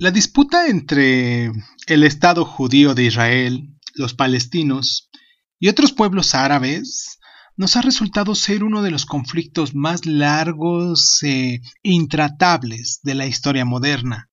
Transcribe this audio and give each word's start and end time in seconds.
La 0.00 0.12
disputa 0.12 0.68
entre 0.68 1.50
el 1.88 2.04
Estado 2.04 2.44
judío 2.44 2.94
de 2.94 3.02
Israel, 3.02 3.74
los 3.94 4.14
palestinos 4.14 5.10
y 5.58 5.66
otros 5.66 5.90
pueblos 5.90 6.36
árabes 6.36 7.18
nos 7.56 7.74
ha 7.74 7.82
resultado 7.82 8.36
ser 8.36 8.62
uno 8.62 8.82
de 8.82 8.92
los 8.92 9.06
conflictos 9.06 9.74
más 9.74 10.06
largos 10.06 11.20
e 11.24 11.62
intratables 11.82 13.00
de 13.02 13.16
la 13.16 13.26
historia 13.26 13.64
moderna. 13.64 14.30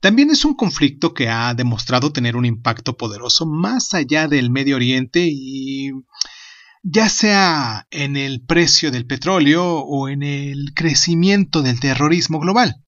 También 0.00 0.30
es 0.30 0.44
un 0.44 0.54
conflicto 0.54 1.14
que 1.14 1.28
ha 1.28 1.54
demostrado 1.54 2.12
tener 2.12 2.34
un 2.34 2.44
impacto 2.44 2.96
poderoso 2.96 3.46
más 3.46 3.94
allá 3.94 4.26
del 4.26 4.50
Medio 4.50 4.74
Oriente 4.74 5.28
y 5.30 5.92
ya 6.82 7.08
sea 7.08 7.86
en 7.92 8.16
el 8.16 8.44
precio 8.44 8.90
del 8.90 9.06
petróleo 9.06 9.78
o 9.78 10.08
en 10.08 10.24
el 10.24 10.72
crecimiento 10.74 11.62
del 11.62 11.78
terrorismo 11.78 12.40
global. 12.40 12.82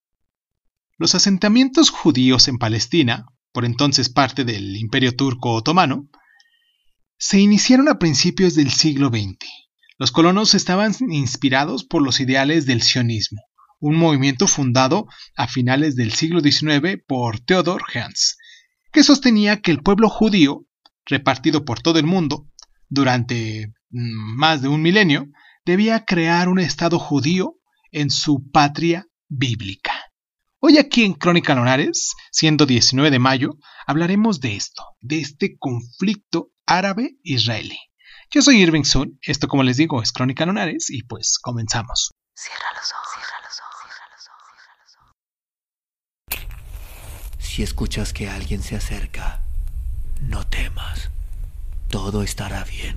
Los 0.97 1.17
asentamientos 1.17 1.91
judíos 1.91 2.47
en 2.47 2.59
Palestina, 2.59 3.27
por 3.53 3.65
entonces 3.65 4.09
parte 4.09 4.45
del 4.45 4.77
Imperio 4.77 5.17
Turco 5.17 5.53
Otomano, 5.53 6.09
se 7.19 7.41
iniciaron 7.41 7.89
a 7.89 7.99
principios 7.99 8.55
del 8.55 8.71
siglo 8.71 9.09
XX. 9.09 9.39
Los 9.99 10.13
colonos 10.13 10.55
estaban 10.55 10.95
inspirados 11.11 11.85
por 11.85 12.03
los 12.03 12.21
ideales 12.21 12.67
del 12.67 12.83
sionismo, 12.83 13.43
un 13.81 13.97
movimiento 13.97 14.47
fundado 14.47 15.07
a 15.37 15.49
finales 15.49 15.97
del 15.97 16.13
siglo 16.13 16.41
XIX 16.41 17.03
por 17.07 17.41
Theodor 17.41 17.83
Herzl, 17.93 18.37
que 18.93 19.03
sostenía 19.03 19.61
que 19.61 19.73
el 19.73 19.83
pueblo 19.83 20.09
judío, 20.09 20.65
repartido 21.07 21.65
por 21.65 21.81
todo 21.81 21.99
el 21.99 22.07
mundo 22.07 22.47
durante 22.89 23.73
mm, 23.91 24.37
más 24.37 24.63
de 24.63 24.69
un 24.69 24.81
milenio, 24.81 25.27
debía 25.65 26.05
crear 26.05 26.49
un 26.49 26.61
Estado 26.61 27.01
judío 27.01 27.57
en 27.91 28.11
su 28.11 28.49
patria 28.53 29.07
bíblica. 29.29 29.94
Hoy 30.67 30.79
aquí 30.79 31.05
en 31.05 31.13
Crónica 31.13 31.55
Lonares, 31.55 32.15
siendo 32.33 32.65
19 32.65 33.11
de 33.11 33.19
mayo, 33.19 33.51
hablaremos 33.87 34.41
de 34.41 34.57
esto, 34.57 34.83
de 35.03 35.21
este 35.21 35.59
conflicto 35.59 36.53
árabe-israelí. 36.65 37.79
Yo 38.31 38.41
soy 38.41 38.63
Irving 38.63 38.85
Sun, 38.85 39.19
esto 39.21 39.47
como 39.47 39.63
les 39.63 39.77
digo 39.77 40.01
es 40.01 40.11
Crónica 40.11 40.47
Lonares 40.47 40.89
y 40.89 41.03
pues 41.03 41.39
comenzamos. 41.39 42.13
Cierra 42.35 42.73
los 42.81 42.91
ojos, 42.93 43.09
cierra 43.13 43.43
los 43.45 43.61
ojos, 43.61 43.93
cierra 43.93 44.79
los 44.87 44.97
ojos, 46.39 47.47
Si 47.47 47.63
escuchas 47.63 48.15
que 48.15 48.31
alguien 48.31 48.63
se 48.63 48.77
acerca, 48.77 49.43
no 50.23 50.47
temas, 50.47 51.11
todo 51.91 52.23
estará 52.23 52.65
bien. 52.65 52.97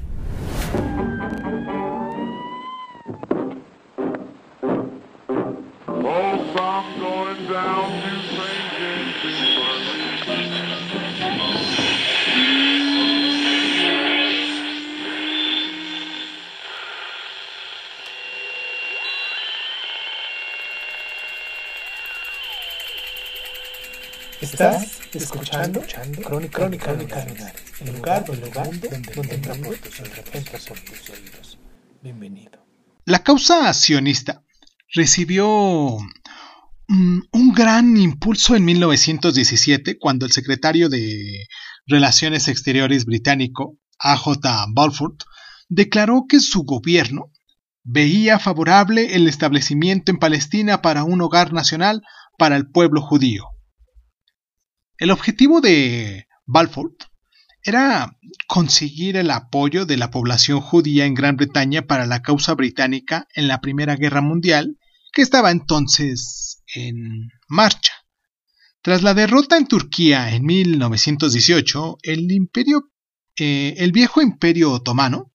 Estás 24.59 24.99
escuchando, 25.13 25.81
Crónica, 26.23 26.57
Crónica, 26.57 26.91
el 26.91 27.93
lugar, 27.93 28.25
el 28.27 28.41
lugar 28.41 28.79
donde, 28.79 28.89
donde 29.13 29.77
tus 29.77 29.99
oídos. 31.11 31.59
Bienvenido. 32.01 32.65
La 33.05 33.19
causa 33.19 33.71
sionista 33.75 34.41
recibió 34.95 35.99
mm, 36.87 37.19
un 37.33 37.53
gran 37.53 37.97
impulso 37.97 38.55
en 38.55 38.65
1917 38.65 39.99
cuando 39.99 40.25
el 40.25 40.31
secretario 40.31 40.89
de 40.89 41.45
Relaciones 41.85 42.47
Exteriores 42.47 43.05
británico, 43.05 43.77
A.J. 43.99 44.65
Balfour, 44.73 45.17
declaró 45.69 46.25
que 46.27 46.39
su 46.39 46.63
gobierno 46.63 47.31
veía 47.83 48.39
favorable 48.39 49.13
el 49.13 49.27
establecimiento 49.27 50.11
en 50.11 50.17
Palestina 50.17 50.81
para 50.81 51.03
un 51.03 51.21
hogar 51.21 51.53
nacional 51.53 52.01
para 52.39 52.55
el 52.55 52.71
pueblo 52.71 53.03
judío. 53.03 53.51
El 54.97 55.11
objetivo 55.11 55.61
de 55.61 56.27
Balfour 56.45 56.95
era 57.63 58.17
conseguir 58.47 59.17
el 59.17 59.29
apoyo 59.29 59.85
de 59.85 59.97
la 59.97 60.09
población 60.09 60.61
judía 60.61 61.05
en 61.05 61.13
Gran 61.13 61.35
Bretaña 61.35 61.83
para 61.83 62.05
la 62.05 62.21
causa 62.21 62.53
británica 62.53 63.27
en 63.35 63.47
la 63.47 63.61
Primera 63.61 63.95
Guerra 63.95 64.21
Mundial, 64.21 64.79
que 65.11 65.21
estaba 65.21 65.51
entonces 65.51 66.63
en 66.73 67.29
marcha. 67.47 67.93
Tras 68.81 69.03
la 69.03 69.13
derrota 69.13 69.57
en 69.57 69.67
Turquía 69.67 70.33
en 70.33 70.45
1918, 70.45 71.97
el 72.03 72.31
imperio, 72.31 72.89
eh, 73.37 73.75
el 73.77 73.91
viejo 73.91 74.21
imperio 74.21 74.71
otomano, 74.71 75.33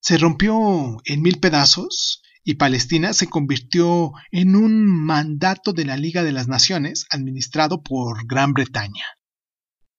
se 0.00 0.18
rompió 0.18 0.96
en 1.04 1.22
mil 1.22 1.38
pedazos 1.38 2.22
y 2.46 2.54
Palestina 2.54 3.12
se 3.12 3.26
convirtió 3.26 4.12
en 4.30 4.54
un 4.54 4.86
mandato 4.86 5.72
de 5.72 5.84
la 5.84 5.96
Liga 5.96 6.22
de 6.22 6.30
las 6.30 6.46
Naciones 6.46 7.04
administrado 7.10 7.82
por 7.82 8.24
Gran 8.24 8.52
Bretaña. 8.52 9.04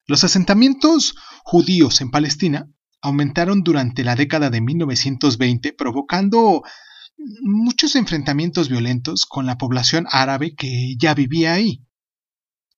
Los 0.06 0.24
asentamientos 0.24 1.14
judíos 1.44 2.00
en 2.00 2.10
Palestina 2.10 2.66
aumentaron 3.02 3.60
durante 3.60 4.02
la 4.02 4.16
década 4.16 4.48
de 4.48 4.62
1920, 4.62 5.74
provocando 5.74 6.62
muchos 7.42 7.94
enfrentamientos 7.96 8.70
violentos 8.70 9.26
con 9.26 9.44
la 9.44 9.58
población 9.58 10.06
árabe 10.10 10.54
que 10.56 10.94
ya 10.98 11.12
vivía 11.12 11.52
ahí. 11.52 11.84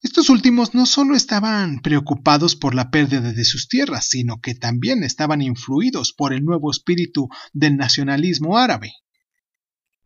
Estos 0.02 0.30
últimos 0.30 0.74
no 0.74 0.84
solo 0.84 1.14
estaban 1.14 1.78
preocupados 1.78 2.56
por 2.56 2.74
la 2.74 2.90
pérdida 2.90 3.32
de 3.32 3.44
sus 3.44 3.68
tierras, 3.68 4.08
sino 4.08 4.40
que 4.40 4.56
también 4.56 5.04
estaban 5.04 5.42
influidos 5.42 6.12
por 6.12 6.32
el 6.32 6.44
nuevo 6.44 6.72
espíritu 6.72 7.28
del 7.52 7.76
nacionalismo 7.76 8.58
árabe. 8.58 8.94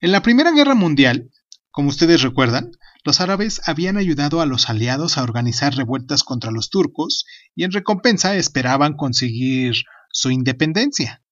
En 0.04 0.12
la 0.12 0.20
Primera 0.20 0.50
Guerra 0.52 0.74
Mundial, 0.74 1.30
como 1.70 1.88
ustedes 1.88 2.20
recuerdan, 2.20 2.72
los 3.04 3.22
árabes 3.22 3.62
habían 3.64 3.96
ayudado 3.96 4.42
a 4.42 4.44
los 4.44 4.68
aliados 4.68 5.16
a 5.16 5.22
organizar 5.22 5.74
revueltas 5.74 6.24
contra 6.24 6.50
los 6.50 6.68
turcos 6.68 7.24
y 7.54 7.64
en 7.64 7.72
recompensa 7.72 8.36
esperaban 8.36 8.98
conseguir 8.98 9.76
su 10.10 10.30
independencia. 10.30 11.22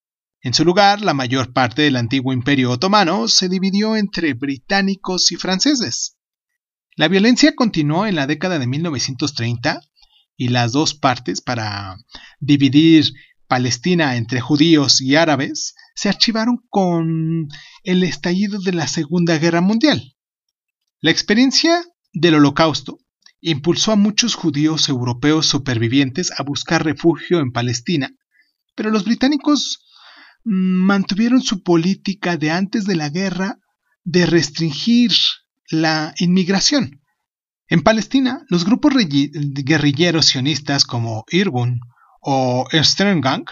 En 0.41 0.55
su 0.55 0.65
lugar, 0.65 1.03
la 1.03 1.13
mayor 1.13 1.53
parte 1.53 1.83
del 1.83 1.97
antiguo 1.97 2.33
imperio 2.33 2.71
otomano 2.71 3.29
se 3.29 3.51
dividió 3.51 3.95
entre 3.95 4.33
británicos 4.33 5.33
y 5.33 5.37
franceses. 5.37 6.17
La 6.97 7.09
violencia 7.09 7.55
continuó 7.55 8.07
en 8.07 8.15
la 8.15 8.27
década 8.27 8.59
de 8.59 8.69
1930 8.69 9.83
y 10.35 10.49
las 10.49 10.73
dos 10.73 10.95
partes 10.95 11.43
para 11.43 11.99
dividir 12.41 13.13
Palestina 13.53 14.17
entre 14.17 14.41
judíos 14.41 15.03
y 15.03 15.15
árabes 15.15 15.75
se 15.95 16.09
archivaron 16.09 16.61
con 16.71 17.49
el 17.85 18.03
estallido 18.03 18.59
de 18.59 18.73
la 18.73 18.89
Segunda 18.89 19.37
Guerra 19.37 19.61
Mundial. 19.61 20.17
La 21.03 21.11
experiencia 21.11 21.85
del 22.15 22.37
Holocausto 22.37 23.01
impulsó 23.43 23.93
a 23.93 23.97
muchos 23.97 24.37
judíos 24.37 24.89
europeos 24.89 25.45
supervivientes 25.45 26.33
a 26.35 26.45
buscar 26.45 26.83
refugio 26.83 27.41
en 27.41 27.53
Palestina, 27.53 28.17
pero 28.75 28.89
los 28.89 29.05
británicos 29.05 29.85
mantuvieron 30.45 31.43
su 31.43 31.63
política 31.63 32.39
de 32.39 32.53
antes 32.53 32.87
de 32.87 32.97
la 32.97 33.11
guerra 33.11 33.59
de 34.03 34.25
restringir 34.25 35.13
la 35.69 36.15
inmigración. 36.17 37.03
En 37.69 37.83
Palestina, 37.83 38.47
los 38.49 38.65
grupos 38.65 38.95
guerrilleros 38.95 40.25
sionistas 40.25 40.87
como 40.87 41.27
Irgun 41.31 41.81
o 42.23 42.67
Sterngang 42.73 43.45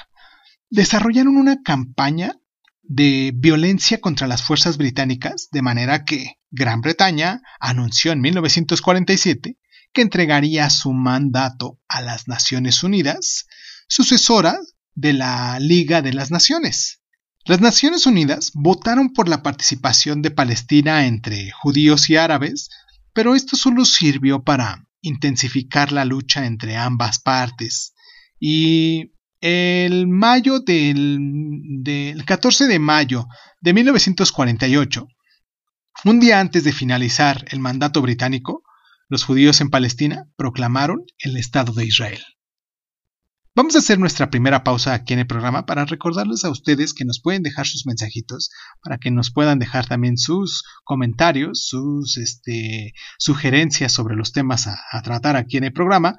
desarrollaron 0.71 1.37
una 1.37 1.63
campaña 1.63 2.37
de 2.83 3.33
violencia 3.35 4.01
contra 4.01 4.27
las 4.27 4.43
fuerzas 4.43 4.77
británicas, 4.77 5.49
de 5.51 5.63
manera 5.63 6.05
que 6.05 6.39
Gran 6.51 6.81
Bretaña 6.81 7.43
anunció 7.59 8.13
en 8.13 8.21
1947 8.21 9.59
que 9.93 10.03
entregaría 10.03 10.71
su 10.71 10.93
mandato 10.93 11.81
a 11.89 12.01
las 12.01 12.29
Naciones 12.29 12.83
Unidas, 12.85 13.47
sucesora 13.89 14.59
de 14.95 15.13
la 15.13 15.59
Liga 15.59 16.01
de 16.01 16.13
las 16.13 16.31
Naciones. 16.31 17.01
Las 17.45 17.61
Naciones 17.61 18.07
Unidas 18.07 18.53
votaron 18.55 19.13
por 19.13 19.29
la 19.29 19.43
participación 19.43 20.23
de 20.23 20.31
Palestina 20.31 21.07
entre 21.07 21.51
judíos 21.51 22.09
y 22.09 22.17
árabes, 22.17 22.69
pero 23.13 23.35
esto 23.35 23.57
solo 23.57 23.85
sirvió 23.85 24.45
para 24.45 24.87
intensificar 25.01 25.91
la 25.91 26.05
lucha 26.05 26.47
entre 26.47 26.77
ambas 26.77 27.19
partes 27.19 27.95
y 28.41 29.13
el 29.41 30.09
mayo 30.09 30.61
del, 30.61 32.25
14 32.27 32.67
de 32.67 32.79
mayo 32.79 33.27
de 33.61 33.75
1948, 33.75 35.07
un 36.07 36.21
día 36.21 36.41
antes 36.41 36.65
de 36.65 36.73
finalizar 36.73 37.45
el 37.51 37.61
mandato 37.61 38.01
británico, 38.01 38.63
los 39.09 39.25
judíos 39.25 39.61
en 39.61 39.71
Palestina 39.71 40.27
proclamaron 40.37 41.05
el 41.19 41.37
Estado 41.37 41.73
de 41.75 41.85
Israel. 41.85 42.23
Vamos 43.55 43.75
a 43.75 43.81
hacer 43.81 43.99
nuestra 43.99 44.31
primera 44.31 44.63
pausa 44.63 44.95
aquí 44.95 45.13
en 45.13 45.19
el 45.19 45.27
programa 45.27 45.67
para 45.67 45.85
recordarles 45.85 46.45
a 46.45 46.51
ustedes 46.51 46.95
que 46.95 47.05
nos 47.05 47.21
pueden 47.21 47.43
dejar 47.43 47.67
sus 47.67 47.85
mensajitos, 47.85 48.51
para 48.83 48.99
que 48.99 49.11
nos 49.11 49.33
puedan 49.33 49.59
dejar 49.59 49.87
también 49.87 50.17
sus 50.17 50.63
comentarios, 50.85 51.67
sus 51.67 52.17
este, 52.17 52.95
sugerencias 53.19 53.93
sobre 53.93 54.15
los 54.15 54.33
temas 54.33 54.69
a, 54.69 54.79
a, 54.93 55.03
tratar 55.03 55.37
aquí 55.37 55.57
en 55.57 55.65
el 55.65 55.73
programa. 55.73 56.17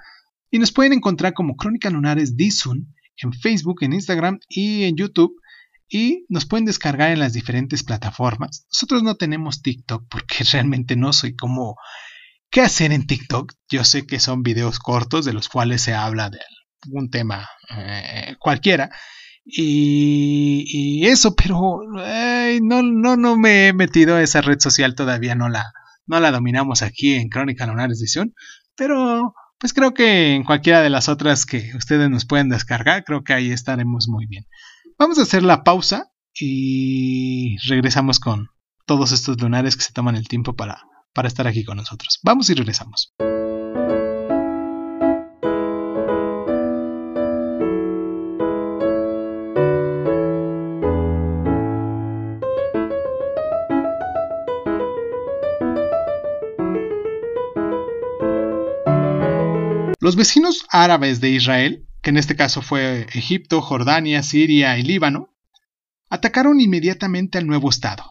Y 0.52 0.60
nos 0.60 0.72
pueden 0.72 0.94
encontrar 0.94 1.34
como 1.34 1.56
Crónica 1.56 1.90
Lunares 1.90 2.36
Dizun 2.36 2.94
en 3.18 3.34
Facebook, 3.34 3.84
en 3.84 3.94
Instagram 3.94 4.40
y 4.50 4.84
en 4.84 4.98
YouTube. 4.98 5.34
Y 5.88 6.26
nos 6.30 6.46
pueden 6.46 6.66
descargar 6.66 7.12
en 7.12 7.20
las 7.20 7.34
diferentes 7.34 7.84
plataformas. 7.84 8.66
Nosotros 8.72 9.04
no 9.04 9.16
tenemos 9.16 9.62
TikTok 9.62 10.08
porque 10.10 10.44
realmente 10.52 10.96
no 10.96 11.14
soy 11.14 11.36
como... 11.36 11.76
¿Qué 12.50 12.60
hacer 12.60 12.92
en 12.92 13.08
TikTok? 13.08 13.54
Yo 13.70 13.86
sé 13.86 14.06
que 14.06 14.20
son 14.20 14.44
videos 14.44 14.78
cortos 14.78 15.24
de 15.24 15.32
los 15.32 15.48
cuales 15.48 15.82
se 15.82 15.94
habla 15.94 16.30
de 16.30 16.40
un 16.90 17.10
tema 17.10 17.48
eh, 17.78 18.36
cualquiera. 18.40 18.92
Y, 19.46 21.06
eso, 21.08 21.34
pero 21.36 21.80
no, 22.62 22.84
no, 22.84 23.16
no 23.16 23.38
me 23.38 23.68
he 23.68 23.74
metido 23.74 24.16
a 24.16 24.22
esa 24.22 24.42
red 24.42 24.60
social 24.60 24.96
todavía, 24.96 25.34
no 25.34 25.48
la, 25.48 25.72
no 26.06 26.20
la 26.20 26.32
dominamos 26.32 26.82
aquí 26.82 27.16
en 27.16 27.30
Crónica 27.30 27.66
Lunares 27.66 28.00
Edición, 28.00 28.34
pero 28.76 29.34
pues 29.62 29.74
creo 29.74 29.94
que 29.94 30.34
en 30.34 30.44
cualquiera 30.44 30.82
de 30.82 30.90
las 30.90 31.08
otras 31.08 31.46
que 31.46 31.72
ustedes 31.78 32.10
nos 32.10 32.26
pueden 32.26 32.50
descargar, 32.50 33.04
creo 33.04 33.24
que 33.24 33.34
ahí 33.34 33.52
estaremos 33.52 34.08
muy 34.08 34.26
bien. 34.26 34.48
Vamos 34.98 35.20
a 35.20 35.22
hacer 35.22 35.44
la 35.44 35.64
pausa 35.64 36.12
y 36.34 37.58
regresamos 37.68 38.20
con 38.20 38.50
todos 38.88 39.12
estos 39.12 39.40
lunares 39.40 39.78
que 39.78 39.84
se 39.84 39.94
toman 39.94 40.16
el 40.16 40.28
tiempo 40.28 40.56
para, 40.56 40.84
para 41.14 41.28
estar 41.28 41.46
aquí 41.46 41.64
con 41.64 41.78
nosotros. 41.78 42.20
Vamos 42.24 42.50
y 42.50 42.56
regresamos. 42.56 43.14
Los 60.02 60.16
vecinos 60.16 60.66
árabes 60.72 61.22
de 61.22 61.30
Israel, 61.30 61.88
que 62.02 62.10
en 62.10 62.18
este 62.18 62.36
caso 62.36 62.64
fue 62.64 63.06
Egipto, 63.14 63.62
Jordania, 63.62 64.24
Siria 64.24 64.76
y 64.80 64.82
Líbano, 64.82 65.30
atacaron 66.10 66.60
inmediatamente 66.60 67.38
al 67.38 67.46
nuevo 67.46 67.70
Estado. 67.70 68.04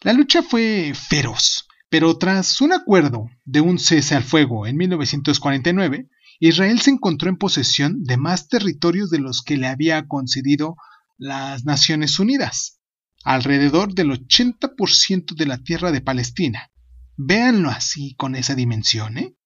La 0.00 0.12
lucha 0.12 0.42
fue 0.42 0.92
feroz, 0.92 1.68
pero 1.88 2.18
tras 2.18 2.60
un 2.60 2.72
acuerdo 2.72 3.30
de 3.44 3.60
un 3.60 3.78
cese 3.78 4.16
al 4.16 4.24
fuego 4.24 4.66
en 4.66 4.76
1949, 4.76 6.08
Israel 6.40 6.80
se 6.80 6.90
encontró 6.90 7.28
en 7.28 7.36
posesión 7.36 8.02
de 8.02 8.16
más 8.16 8.48
territorios 8.48 9.08
de 9.08 9.20
los 9.20 9.42
que 9.42 9.56
le 9.56 9.68
había 9.68 10.08
concedido 10.08 10.74
las 11.16 11.64
Naciones 11.64 12.18
Unidas, 12.18 12.80
alrededor 13.22 13.94
del 13.94 14.10
80% 14.10 15.36
de 15.36 15.46
la 15.46 15.58
tierra 15.58 15.92
de 15.92 16.00
Palestina. 16.00 16.72
Véanlo 17.16 17.70
así 17.70 18.16
con 18.16 18.34
esa 18.34 18.56
dimensión, 18.56 19.16
¿eh? 19.16 19.36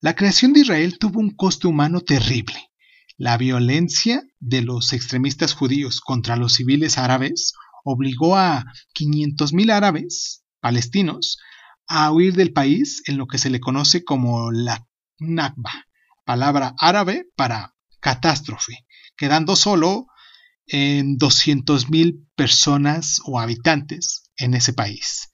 La 0.00 0.14
creación 0.14 0.52
de 0.52 0.60
Israel 0.60 0.96
tuvo 0.96 1.18
un 1.18 1.30
coste 1.34 1.66
humano 1.66 2.00
terrible. 2.00 2.70
La 3.16 3.36
violencia 3.36 4.22
de 4.38 4.62
los 4.62 4.92
extremistas 4.92 5.54
judíos 5.54 6.00
contra 6.00 6.36
los 6.36 6.54
civiles 6.54 6.98
árabes 6.98 7.54
obligó 7.82 8.36
a 8.36 8.64
500.000 8.94 9.72
árabes 9.72 10.44
palestinos 10.60 11.38
a 11.88 12.12
huir 12.12 12.34
del 12.34 12.52
país 12.52 13.02
en 13.06 13.18
lo 13.18 13.26
que 13.26 13.38
se 13.38 13.50
le 13.50 13.58
conoce 13.58 14.04
como 14.04 14.52
la 14.52 14.86
Nakba, 15.18 15.86
palabra 16.24 16.76
árabe 16.78 17.26
para 17.34 17.74
catástrofe, 17.98 18.86
quedando 19.16 19.56
solo 19.56 20.06
en 20.66 21.18
200.000 21.18 22.24
personas 22.36 23.20
o 23.24 23.40
habitantes 23.40 24.30
en 24.36 24.54
ese 24.54 24.74
país. 24.74 25.32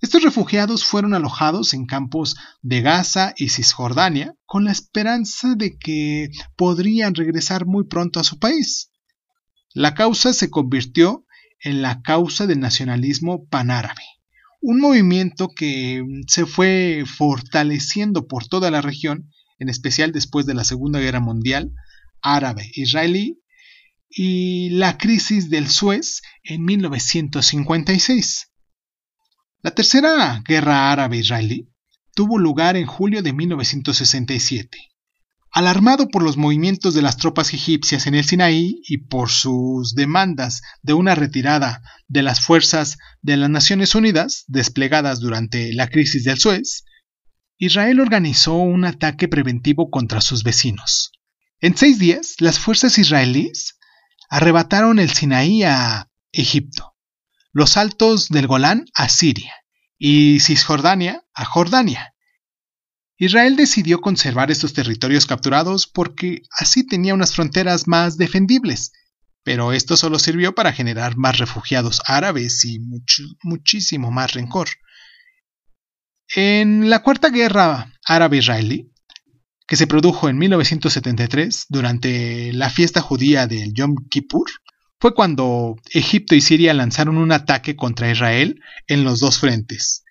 Estos 0.00 0.22
refugiados 0.22 0.84
fueron 0.84 1.14
alojados 1.14 1.72
en 1.72 1.86
campos 1.86 2.36
de 2.60 2.82
Gaza 2.82 3.32
y 3.36 3.48
Cisjordania 3.48 4.34
con 4.44 4.64
la 4.64 4.72
esperanza 4.72 5.54
de 5.54 5.78
que 5.78 6.28
podrían 6.54 7.14
regresar 7.14 7.64
muy 7.64 7.84
pronto 7.84 8.20
a 8.20 8.24
su 8.24 8.38
país. 8.38 8.90
La 9.72 9.94
causa 9.94 10.34
se 10.34 10.50
convirtió 10.50 11.24
en 11.60 11.80
la 11.80 12.02
causa 12.02 12.46
del 12.46 12.60
nacionalismo 12.60 13.46
panárabe, 13.48 14.02
un 14.60 14.80
movimiento 14.80 15.48
que 15.48 16.04
se 16.26 16.44
fue 16.44 17.04
fortaleciendo 17.06 18.26
por 18.26 18.46
toda 18.46 18.70
la 18.70 18.82
región, 18.82 19.32
en 19.58 19.70
especial 19.70 20.12
después 20.12 20.44
de 20.44 20.54
la 20.54 20.64
Segunda 20.64 21.00
Guerra 21.00 21.20
Mundial, 21.20 21.72
árabe-israelí, 22.20 23.40
y 24.10 24.70
la 24.70 24.98
crisis 24.98 25.48
del 25.50 25.68
Suez 25.68 26.20
en 26.44 26.64
1956. 26.64 28.50
La 29.66 29.74
tercera 29.74 30.44
guerra 30.46 30.92
árabe-israelí 30.92 31.68
tuvo 32.14 32.38
lugar 32.38 32.76
en 32.76 32.86
julio 32.86 33.20
de 33.20 33.32
1967. 33.32 34.78
Alarmado 35.50 36.06
por 36.06 36.22
los 36.22 36.36
movimientos 36.36 36.94
de 36.94 37.02
las 37.02 37.16
tropas 37.16 37.52
egipcias 37.52 38.06
en 38.06 38.14
el 38.14 38.24
Sinaí 38.24 38.80
y 38.86 38.98
por 38.98 39.28
sus 39.28 39.96
demandas 39.96 40.62
de 40.82 40.92
una 40.92 41.16
retirada 41.16 41.82
de 42.06 42.22
las 42.22 42.42
fuerzas 42.42 42.96
de 43.22 43.38
las 43.38 43.50
Naciones 43.50 43.96
Unidas 43.96 44.44
desplegadas 44.46 45.18
durante 45.18 45.72
la 45.72 45.88
crisis 45.88 46.22
del 46.22 46.38
Suez, 46.38 46.84
Israel 47.58 47.98
organizó 47.98 48.54
un 48.54 48.84
ataque 48.84 49.26
preventivo 49.26 49.90
contra 49.90 50.20
sus 50.20 50.44
vecinos. 50.44 51.10
En 51.58 51.76
seis 51.76 51.98
días, 51.98 52.36
las 52.38 52.60
fuerzas 52.60 52.98
israelíes 52.98 53.80
arrebataron 54.30 55.00
el 55.00 55.10
Sinaí 55.10 55.64
a 55.64 56.08
Egipto 56.30 56.95
los 57.56 57.78
altos 57.78 58.28
del 58.28 58.46
Golán 58.46 58.84
a 58.94 59.08
Siria 59.08 59.54
y 59.96 60.40
Cisjordania 60.40 61.24
a 61.32 61.46
Jordania. 61.46 62.12
Israel 63.16 63.56
decidió 63.56 64.02
conservar 64.02 64.50
estos 64.50 64.74
territorios 64.74 65.24
capturados 65.24 65.86
porque 65.86 66.42
así 66.50 66.86
tenía 66.86 67.14
unas 67.14 67.34
fronteras 67.34 67.88
más 67.88 68.18
defendibles, 68.18 68.92
pero 69.42 69.72
esto 69.72 69.96
solo 69.96 70.18
sirvió 70.18 70.54
para 70.54 70.74
generar 70.74 71.16
más 71.16 71.38
refugiados 71.38 72.02
árabes 72.04 72.62
y 72.66 72.78
muchísimo 73.42 74.10
más 74.10 74.34
rencor. 74.34 74.68
En 76.34 76.90
la 76.90 77.02
Cuarta 77.02 77.30
Guerra 77.30 77.90
Árabe-Israelí, 78.04 78.92
que 79.66 79.76
se 79.76 79.86
produjo 79.86 80.28
en 80.28 80.36
1973 80.36 81.64
durante 81.70 82.52
la 82.52 82.68
fiesta 82.68 83.00
judía 83.00 83.46
del 83.46 83.72
Yom 83.72 83.94
Kippur, 84.10 84.50
fue 84.98 85.14
cuando 85.14 85.76
Egipto 85.92 86.34
y 86.34 86.40
Siria 86.40 86.74
lanzaron 86.74 87.18
un 87.18 87.32
ataque 87.32 87.76
contra 87.76 88.10
Israel 88.10 88.60
en 88.86 89.04
los 89.04 89.20
dos 89.20 89.38
frentes. 89.38 90.02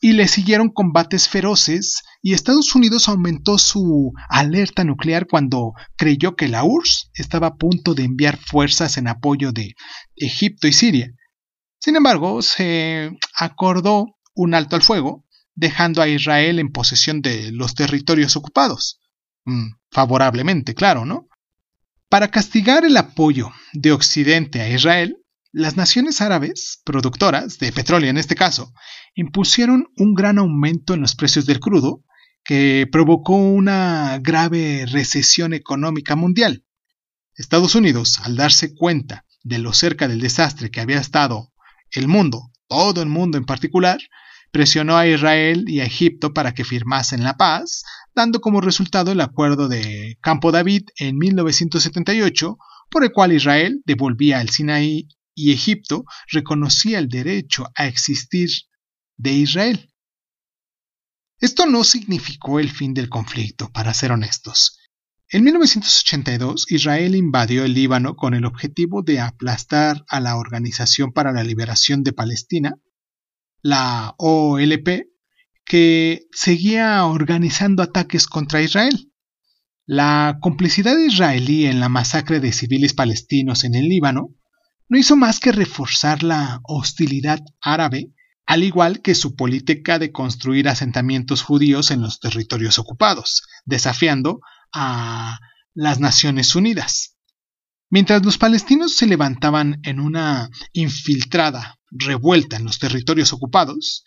Y 0.00 0.14
le 0.14 0.26
siguieron 0.26 0.70
combates 0.70 1.28
feroces 1.28 2.02
y 2.22 2.34
Estados 2.34 2.74
Unidos 2.74 3.08
aumentó 3.08 3.56
su 3.56 4.12
alerta 4.28 4.82
nuclear 4.82 5.28
cuando 5.28 5.74
creyó 5.96 6.34
que 6.34 6.48
la 6.48 6.64
URSS 6.64 7.10
estaba 7.14 7.48
a 7.48 7.54
punto 7.54 7.94
de 7.94 8.04
enviar 8.04 8.36
fuerzas 8.36 8.96
en 8.96 9.06
apoyo 9.06 9.52
de 9.52 9.74
Egipto 10.16 10.66
y 10.66 10.72
Siria. 10.72 11.12
Sin 11.78 11.94
embargo, 11.94 12.42
se 12.42 13.16
acordó 13.38 14.06
un 14.34 14.54
alto 14.54 14.74
al 14.74 14.82
fuego, 14.82 15.24
dejando 15.54 16.02
a 16.02 16.08
Israel 16.08 16.58
en 16.58 16.72
posesión 16.72 17.22
de 17.22 17.52
los 17.52 17.74
territorios 17.74 18.36
ocupados. 18.36 19.00
Mm, 19.44 19.72
favorablemente, 19.90 20.74
claro, 20.74 21.04
¿no? 21.04 21.28
Para 22.12 22.28
castigar 22.28 22.84
el 22.84 22.98
apoyo 22.98 23.52
de 23.72 23.90
Occidente 23.90 24.60
a 24.60 24.68
Israel, 24.68 25.16
las 25.50 25.78
naciones 25.78 26.20
árabes, 26.20 26.82
productoras 26.84 27.58
de 27.58 27.72
petróleo 27.72 28.10
en 28.10 28.18
este 28.18 28.34
caso, 28.34 28.74
impusieron 29.14 29.86
un 29.96 30.12
gran 30.12 30.36
aumento 30.36 30.92
en 30.92 31.00
los 31.00 31.14
precios 31.14 31.46
del 31.46 31.58
crudo 31.58 32.04
que 32.44 32.86
provocó 32.92 33.36
una 33.36 34.18
grave 34.20 34.84
recesión 34.84 35.54
económica 35.54 36.14
mundial. 36.14 36.66
Estados 37.34 37.74
Unidos, 37.74 38.20
al 38.22 38.36
darse 38.36 38.74
cuenta 38.74 39.24
de 39.42 39.58
lo 39.58 39.72
cerca 39.72 40.06
del 40.06 40.20
desastre 40.20 40.70
que 40.70 40.82
había 40.82 41.00
estado 41.00 41.50
el 41.92 42.08
mundo, 42.08 42.50
todo 42.68 43.00
el 43.00 43.08
mundo 43.08 43.38
en 43.38 43.46
particular, 43.46 44.02
presionó 44.50 44.98
a 44.98 45.06
Israel 45.06 45.64
y 45.66 45.80
a 45.80 45.86
Egipto 45.86 46.34
para 46.34 46.52
que 46.52 46.64
firmasen 46.64 47.24
la 47.24 47.38
paz, 47.38 47.84
dando 48.14 48.40
como 48.40 48.60
resultado 48.60 49.12
el 49.12 49.20
acuerdo 49.20 49.68
de 49.68 50.18
Campo 50.20 50.52
David 50.52 50.84
en 50.96 51.18
1978, 51.18 52.58
por 52.90 53.04
el 53.04 53.12
cual 53.12 53.32
Israel 53.32 53.82
devolvía 53.84 54.40
al 54.40 54.50
Sinaí 54.50 55.08
y 55.34 55.52
Egipto 55.52 56.04
reconocía 56.30 56.98
el 56.98 57.08
derecho 57.08 57.66
a 57.74 57.86
existir 57.86 58.50
de 59.16 59.32
Israel. 59.32 59.92
Esto 61.40 61.66
no 61.66 61.82
significó 61.82 62.60
el 62.60 62.70
fin 62.70 62.94
del 62.94 63.08
conflicto, 63.08 63.70
para 63.72 63.94
ser 63.94 64.12
honestos. 64.12 64.78
En 65.28 65.44
1982, 65.44 66.70
Israel 66.70 67.16
invadió 67.16 67.64
el 67.64 67.72
Líbano 67.72 68.16
con 68.16 68.34
el 68.34 68.44
objetivo 68.44 69.02
de 69.02 69.18
aplastar 69.18 70.04
a 70.08 70.20
la 70.20 70.36
Organización 70.36 71.12
para 71.12 71.32
la 71.32 71.42
Liberación 71.42 72.02
de 72.02 72.12
Palestina, 72.12 72.76
la 73.62 74.14
OLP, 74.18 75.11
que 75.64 76.26
seguía 76.32 77.04
organizando 77.04 77.82
ataques 77.82 78.26
contra 78.26 78.62
Israel. 78.62 79.12
La 79.86 80.38
complicidad 80.40 80.96
israelí 80.96 81.66
en 81.66 81.80
la 81.80 81.88
masacre 81.88 82.40
de 82.40 82.52
civiles 82.52 82.94
palestinos 82.94 83.64
en 83.64 83.74
el 83.74 83.88
Líbano 83.88 84.34
no 84.88 84.98
hizo 84.98 85.16
más 85.16 85.40
que 85.40 85.52
reforzar 85.52 86.22
la 86.22 86.60
hostilidad 86.64 87.40
árabe, 87.60 88.12
al 88.46 88.62
igual 88.62 89.00
que 89.00 89.14
su 89.14 89.34
política 89.34 89.98
de 89.98 90.12
construir 90.12 90.68
asentamientos 90.68 91.42
judíos 91.42 91.90
en 91.90 92.02
los 92.02 92.20
territorios 92.20 92.78
ocupados, 92.78 93.42
desafiando 93.64 94.40
a 94.72 95.38
las 95.74 96.00
Naciones 96.00 96.54
Unidas. 96.54 97.16
Mientras 97.88 98.24
los 98.24 98.38
palestinos 98.38 98.96
se 98.96 99.06
levantaban 99.06 99.80
en 99.82 100.00
una 100.00 100.50
infiltrada 100.72 101.78
revuelta 101.90 102.56
en 102.56 102.64
los 102.64 102.78
territorios 102.78 103.32
ocupados, 103.32 104.04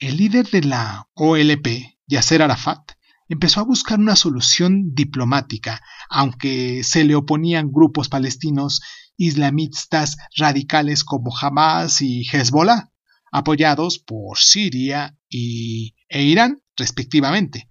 el 0.00 0.16
líder 0.16 0.48
de 0.48 0.62
la 0.62 1.08
OLP, 1.14 1.98
Yasser 2.06 2.42
Arafat, 2.42 2.92
empezó 3.28 3.60
a 3.60 3.64
buscar 3.64 4.00
una 4.00 4.16
solución 4.16 4.94
diplomática, 4.94 5.82
aunque 6.08 6.82
se 6.82 7.04
le 7.04 7.14
oponían 7.14 7.70
grupos 7.70 8.08
palestinos 8.08 8.80
islamistas 9.16 10.16
radicales 10.36 11.04
como 11.04 11.36
Hamas 11.38 12.00
y 12.00 12.26
Hezbollah, 12.26 12.90
apoyados 13.30 13.98
por 13.98 14.38
Siria 14.38 15.16
y, 15.28 15.94
e 16.08 16.22
Irán, 16.22 16.62
respectivamente. 16.76 17.70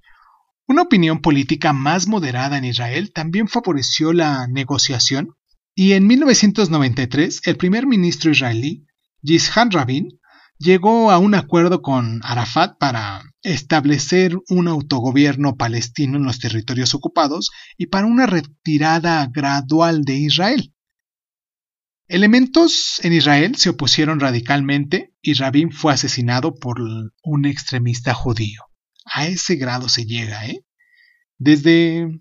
Una 0.67 0.83
opinión 0.83 1.21
política 1.21 1.73
más 1.73 2.07
moderada 2.07 2.59
en 2.59 2.65
Israel 2.65 3.11
también 3.11 3.47
favoreció 3.47 4.13
la 4.13 4.47
negociación 4.47 5.35
y 5.73 5.93
en 5.93 6.05
1993 6.05 7.41
el 7.45 7.57
primer 7.57 7.87
ministro 7.87 8.29
israelí, 8.29 8.85
Yitzhak 9.23 9.73
Rabin, 9.73 10.18
llegó 10.59 11.09
a 11.09 11.17
un 11.17 11.33
acuerdo 11.35 11.81
con 11.81 12.19
Arafat 12.23 12.77
para 12.77 13.23
establecer 13.41 14.37
un 14.49 14.67
autogobierno 14.67 15.55
palestino 15.55 16.17
en 16.17 16.25
los 16.25 16.39
territorios 16.39 16.93
ocupados 16.93 17.49
y 17.77 17.87
para 17.87 18.05
una 18.05 18.27
retirada 18.27 19.25
gradual 19.31 20.03
de 20.03 20.15
Israel. 20.15 20.73
Elementos 22.07 22.99
en 23.03 23.13
Israel 23.13 23.55
se 23.55 23.69
opusieron 23.69 24.19
radicalmente 24.19 25.13
y 25.21 25.33
Rabin 25.33 25.71
fue 25.71 25.93
asesinado 25.93 26.55
por 26.55 26.79
un 27.23 27.45
extremista 27.45 28.13
judío. 28.13 28.63
A 29.05 29.27
ese 29.27 29.55
grado 29.55 29.89
se 29.89 30.05
llega, 30.05 30.45
¿eh? 30.47 30.65
Desde 31.37 32.19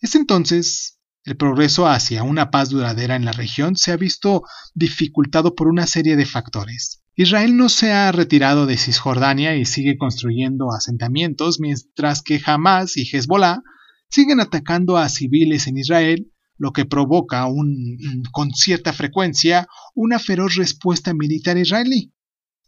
ese 0.00 0.18
entonces, 0.18 1.00
el 1.24 1.36
progreso 1.36 1.88
hacia 1.88 2.22
una 2.22 2.50
paz 2.50 2.70
duradera 2.70 3.16
en 3.16 3.24
la 3.24 3.32
región 3.32 3.76
se 3.76 3.90
ha 3.90 3.96
visto 3.96 4.42
dificultado 4.74 5.54
por 5.54 5.66
una 5.66 5.86
serie 5.86 6.16
de 6.16 6.26
factores. 6.26 7.01
Israel 7.14 7.56
no 7.56 7.68
se 7.68 7.92
ha 7.92 8.10
retirado 8.10 8.64
de 8.64 8.78
Cisjordania 8.78 9.54
y 9.56 9.66
sigue 9.66 9.98
construyendo 9.98 10.72
asentamientos, 10.72 11.60
mientras 11.60 12.22
que 12.22 12.40
Hamas 12.44 12.96
y 12.96 13.02
Hezbollah 13.02 13.62
siguen 14.08 14.40
atacando 14.40 14.96
a 14.96 15.08
civiles 15.08 15.66
en 15.66 15.76
Israel, 15.76 16.32
lo 16.56 16.72
que 16.72 16.86
provoca 16.86 17.46
un, 17.46 17.98
con 18.30 18.52
cierta 18.52 18.92
frecuencia 18.92 19.66
una 19.94 20.18
feroz 20.18 20.54
respuesta 20.54 21.12
militar 21.12 21.58
israelí. 21.58 22.12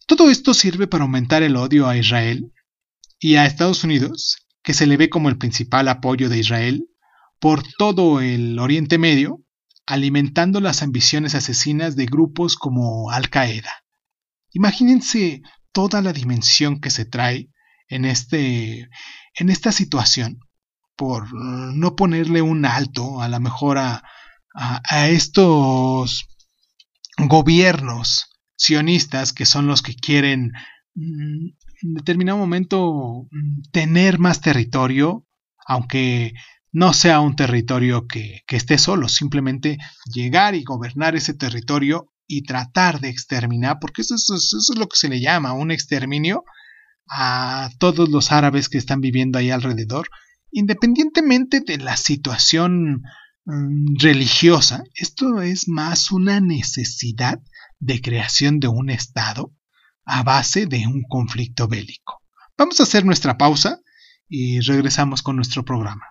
Todo 0.06 0.28
esto 0.28 0.52
sirve 0.52 0.86
para 0.86 1.04
aumentar 1.04 1.42
el 1.42 1.56
odio 1.56 1.88
a 1.88 1.96
Israel 1.96 2.52
y 3.18 3.36
a 3.36 3.46
Estados 3.46 3.84
Unidos, 3.84 4.46
que 4.62 4.74
se 4.74 4.86
le 4.86 4.98
ve 4.98 5.08
como 5.08 5.30
el 5.30 5.38
principal 5.38 5.88
apoyo 5.88 6.28
de 6.28 6.38
Israel 6.38 6.86
por 7.40 7.62
todo 7.78 8.20
el 8.20 8.58
Oriente 8.58 8.98
Medio, 8.98 9.42
alimentando 9.86 10.60
las 10.60 10.82
ambiciones 10.82 11.34
asesinas 11.34 11.96
de 11.96 12.06
grupos 12.06 12.56
como 12.56 13.10
Al 13.10 13.30
Qaeda. 13.30 13.83
Imagínense 14.54 15.42
toda 15.72 16.00
la 16.00 16.12
dimensión 16.12 16.80
que 16.80 16.90
se 16.90 17.04
trae 17.04 17.50
en, 17.88 18.06
este, 18.06 18.88
en 19.34 19.50
esta 19.50 19.72
situación 19.72 20.38
por 20.96 21.34
no 21.34 21.96
ponerle 21.96 22.40
un 22.40 22.64
alto 22.64 23.20
a 23.20 23.28
la 23.28 23.40
mejor 23.40 23.78
a, 23.78 24.02
estos 25.08 26.28
gobiernos 27.18 28.26
sionistas 28.56 29.32
que 29.32 29.46
son 29.46 29.66
los 29.66 29.82
que 29.82 29.96
quieren 29.96 30.52
mm, 30.94 31.46
en 31.82 31.94
determinado 31.94 32.38
momento 32.38 33.26
mm, 33.30 33.62
tener 33.72 34.20
más 34.20 34.40
territorio, 34.40 35.26
aunque 35.66 36.34
no 36.70 36.92
sea 36.92 37.20
un 37.20 37.36
territorio 37.36 38.06
que, 38.06 38.42
esté 38.48 38.78
solo, 38.78 39.08
simplemente 39.08 39.78
llegar 40.12 40.54
y 40.54 40.64
gobernar 40.64 41.16
ese 41.16 41.34
territorio 41.34 42.12
y 42.26 42.42
tratar 42.42 43.00
de 43.00 43.08
exterminar, 43.08 43.78
porque 43.80 44.02
eso, 44.02 44.14
es 44.14 44.70
lo 44.76 44.88
que 44.88 44.96
se 44.96 45.08
le 45.08 45.20
llama 45.20 45.52
un 45.52 45.70
exterminio 45.70 46.44
a 47.08 47.70
todos 47.78 48.08
los 48.08 48.32
árabes 48.32 48.68
que 48.68 48.78
están 48.78 49.00
viviendo 49.00 49.38
ahí 49.38 49.50
alrededor, 49.50 50.08
independientemente 50.50 51.60
de 51.60 51.78
la 51.78 51.96
situación 51.96 53.02
mm, 53.44 53.96
religiosa, 53.98 54.84
esto 54.94 55.42
es 55.42 55.68
más 55.68 56.10
una 56.12 56.40
necesidad 56.40 57.40
de 57.78 58.00
creación 58.00 58.60
de 58.60 58.68
un 58.68 58.88
Estado 58.90 59.52
a 60.06 60.22
base 60.22 60.66
de 60.66 60.86
un 60.86 61.02
conflicto 61.08 61.68
bélico. 61.68 62.22
Vamos 62.56 62.80
a 62.80 62.84
hacer 62.84 63.04
nuestra 63.04 63.36
pausa 63.36 63.80
y 64.28 64.60
regresamos 64.60 65.22
con 65.22 65.36
nuestro 65.36 65.64
programa. 65.64 66.06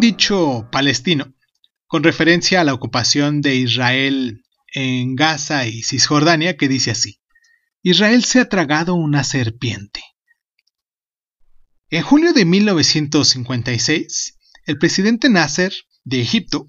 Dicho 0.00 0.68
palestino, 0.70 1.34
con 1.86 2.02
referencia 2.02 2.60
a 2.60 2.64
la 2.64 2.74
ocupación 2.74 3.40
de 3.40 3.56
Israel 3.56 4.42
en 4.74 5.14
Gaza 5.14 5.66
y 5.66 5.82
Cisjordania, 5.82 6.56
que 6.56 6.68
dice 6.68 6.90
así, 6.90 7.20
Israel 7.82 8.24
se 8.24 8.40
ha 8.40 8.48
tragado 8.48 8.94
una 8.94 9.24
serpiente. 9.24 10.02
En 11.90 12.02
julio 12.02 12.32
de 12.32 12.44
1956, 12.44 14.36
el 14.66 14.78
presidente 14.78 15.30
Nasser 15.30 15.72
de 16.04 16.20
Egipto, 16.20 16.66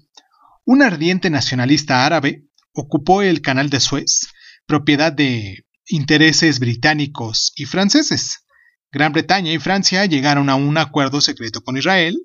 un 0.64 0.82
ardiente 0.82 1.30
nacionalista 1.30 2.06
árabe, 2.06 2.46
ocupó 2.72 3.22
el 3.22 3.42
canal 3.42 3.68
de 3.70 3.80
Suez, 3.80 4.28
propiedad 4.66 5.12
de 5.12 5.66
intereses 5.86 6.58
británicos 6.58 7.52
y 7.56 7.66
franceses. 7.66 8.44
Gran 8.92 9.12
Bretaña 9.12 9.52
y 9.52 9.58
Francia 9.58 10.06
llegaron 10.06 10.48
a 10.48 10.54
un 10.54 10.78
acuerdo 10.78 11.20
secreto 11.20 11.62
con 11.62 11.76
Israel 11.76 12.18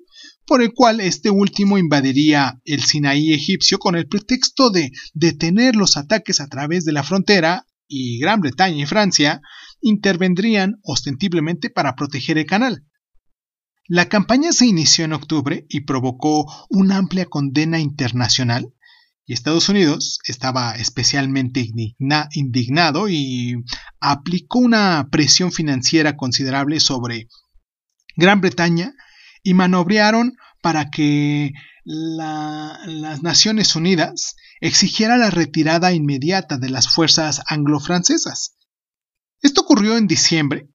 por 0.46 0.62
el 0.62 0.72
cual 0.72 1.00
este 1.00 1.30
último 1.30 1.76
invadiría 1.76 2.60
el 2.64 2.82
Sinaí 2.82 3.32
egipcio 3.32 3.78
con 3.78 3.96
el 3.96 4.06
pretexto 4.06 4.70
de 4.70 4.92
detener 5.12 5.74
los 5.76 5.96
ataques 5.96 6.40
a 6.40 6.46
través 6.46 6.84
de 6.84 6.92
la 6.92 7.02
frontera 7.02 7.66
y 7.88 8.18
Gran 8.18 8.40
Bretaña 8.40 8.82
y 8.82 8.86
Francia 8.86 9.40
intervendrían 9.80 10.76
ostensiblemente 10.82 11.68
para 11.68 11.94
proteger 11.94 12.38
el 12.38 12.46
canal. 12.46 12.84
La 13.88 14.08
campaña 14.08 14.52
se 14.52 14.66
inició 14.66 15.04
en 15.04 15.12
octubre 15.12 15.66
y 15.68 15.80
provocó 15.80 16.46
una 16.70 16.96
amplia 16.96 17.26
condena 17.26 17.78
internacional 17.78 18.72
y 19.26 19.32
Estados 19.32 19.68
Unidos 19.68 20.20
estaba 20.24 20.76
especialmente 20.76 21.68
indignado 22.32 23.08
y 23.08 23.56
aplicó 24.00 24.60
una 24.60 25.08
presión 25.10 25.50
financiera 25.50 26.16
considerable 26.16 26.78
sobre 26.78 27.28
Gran 28.16 28.40
Bretaña 28.40 28.94
y 29.46 29.54
manobrearon 29.54 30.36
para 30.60 30.90
que 30.90 31.52
las 31.84 33.22
Naciones 33.22 33.76
Unidas 33.76 34.34
exigiera 34.60 35.16
la 35.18 35.30
retirada 35.30 35.92
inmediata 35.92 36.58
de 36.58 36.68
las 36.68 36.88
fuerzas 36.88 37.42
anglo-francesas. 37.46 38.56
Esto 39.40 39.60
ocurrió 39.60 39.96
en 39.96 40.08
diciembre 40.08 40.68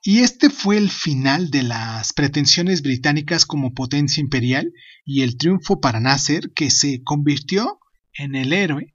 y 0.00 0.20
este 0.20 0.48
fue 0.48 0.78
el 0.78 0.88
final 0.88 1.50
de 1.50 1.62
las 1.62 2.14
pretensiones 2.14 2.80
británicas 2.80 3.44
como 3.44 3.74
potencia 3.74 4.22
imperial 4.22 4.72
y 5.04 5.20
el 5.20 5.36
triunfo 5.36 5.78
para 5.78 6.00
Nasser 6.00 6.52
que 6.54 6.70
se 6.70 7.02
convirtió 7.04 7.80
en 8.14 8.34
el 8.34 8.54
héroe 8.54 8.94